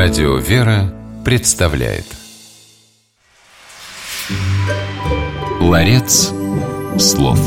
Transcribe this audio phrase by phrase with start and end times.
[0.00, 2.04] Радио «Вера» представляет
[5.60, 6.32] Ларец
[7.00, 7.40] слов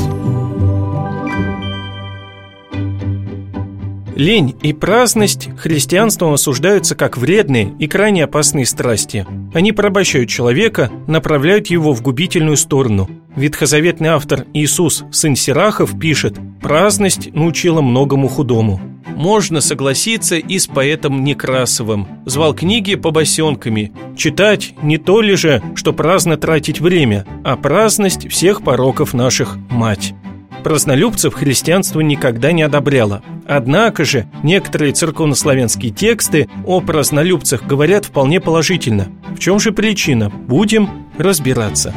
[4.17, 9.25] Лень и праздность христианством осуждаются как вредные и крайне опасные страсти.
[9.53, 13.09] Они порабощают человека, направляют его в губительную сторону.
[13.33, 18.90] Ветхозаветный автор Иисус, сын Сирахов, пишет «Праздность научила многому худому».
[19.21, 22.07] Можно согласиться и с поэтом Некрасовым.
[22.25, 23.91] Звал книги побосенками.
[24.17, 30.15] Читать не то ли же, что праздно тратить время, а праздность всех пороков наших мать.
[30.63, 33.21] Празднолюбцев христианство никогда не одобряло.
[33.47, 39.09] Однако же некоторые церковнославянские тексты о празднолюбцах говорят вполне положительно.
[39.35, 40.31] В чем же причина?
[40.31, 41.93] Будем разбираться.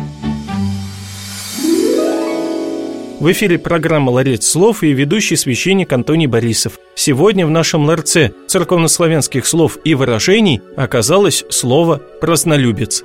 [3.24, 6.78] В эфире программа «Ларец слов» и ведущий священник Антоний Борисов.
[6.94, 13.02] Сегодня в нашем ларце церковнославянских слов и выражений оказалось слово «празднолюбец».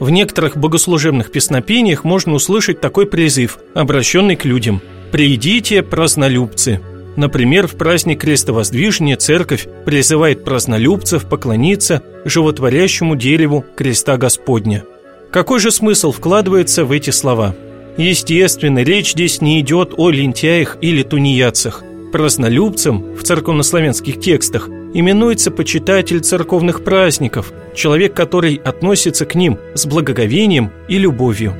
[0.00, 4.80] В некоторых богослужебных песнопениях можно услышать такой призыв, обращенный к людям
[5.12, 6.80] «Придите, празднолюбцы!»
[7.16, 14.84] Например, в праздник крестовоздвижения церковь призывает празднолюбцев поклониться животворящему дереву креста Господня.
[15.30, 17.54] Какой же смысл вкладывается в эти слова?
[17.96, 21.84] Естественно, речь здесь не идет о лентяях или тунеядцах.
[22.12, 30.70] Празднолюбцем в церковнославянских текстах именуется почитатель церковных праздников, человек, который относится к ним с благоговением
[30.88, 31.54] и любовью.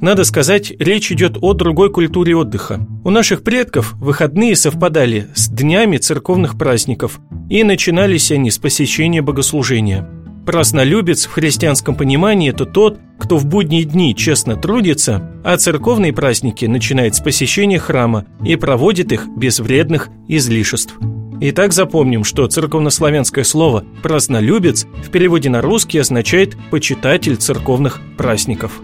[0.00, 2.84] Надо сказать, речь идет о другой культуре отдыха.
[3.04, 10.08] У наших предков выходные совпадали с днями церковных праздников, и начинались они с посещения богослужения.
[10.44, 16.64] Празднолюбец в христианском понимании– это тот, кто в будние дни честно трудится, а церковные праздники
[16.64, 20.96] начинает с посещения храма и проводит их без вредных излишеств.
[21.40, 28.80] Итак, запомним, что церковнославянское слово «празднолюбец» в переводе на русский означает «почитатель церковных праздников».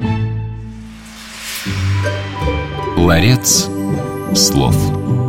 [2.96, 3.68] Ларец
[4.36, 5.27] слов.